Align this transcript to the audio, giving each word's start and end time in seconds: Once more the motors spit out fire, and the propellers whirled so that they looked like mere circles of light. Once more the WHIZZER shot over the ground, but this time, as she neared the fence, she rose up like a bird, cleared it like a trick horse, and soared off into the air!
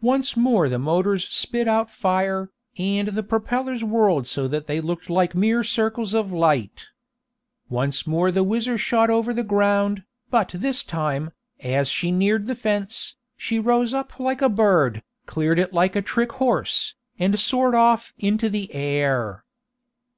Once 0.00 0.38
more 0.38 0.70
the 0.70 0.78
motors 0.78 1.28
spit 1.28 1.68
out 1.68 1.90
fire, 1.90 2.50
and 2.78 3.08
the 3.08 3.22
propellers 3.22 3.84
whirled 3.84 4.26
so 4.26 4.48
that 4.48 4.64
they 4.66 4.80
looked 4.80 5.10
like 5.10 5.34
mere 5.34 5.62
circles 5.62 6.14
of 6.14 6.32
light. 6.32 6.86
Once 7.68 8.06
more 8.06 8.32
the 8.32 8.42
WHIZZER 8.42 8.78
shot 8.78 9.10
over 9.10 9.34
the 9.34 9.44
ground, 9.44 10.02
but 10.30 10.48
this 10.54 10.82
time, 10.82 11.30
as 11.60 11.90
she 11.90 12.10
neared 12.10 12.46
the 12.46 12.54
fence, 12.56 13.16
she 13.36 13.58
rose 13.58 13.92
up 13.92 14.18
like 14.18 14.40
a 14.40 14.48
bird, 14.48 15.02
cleared 15.26 15.58
it 15.58 15.74
like 15.74 15.94
a 15.94 16.00
trick 16.00 16.32
horse, 16.40 16.94
and 17.18 17.38
soared 17.38 17.74
off 17.74 18.14
into 18.16 18.48
the 18.48 18.72
air! 18.74 19.44